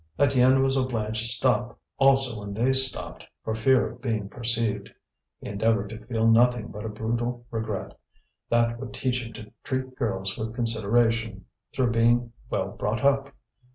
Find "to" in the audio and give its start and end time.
1.21-1.27, 5.91-6.03, 9.33-9.51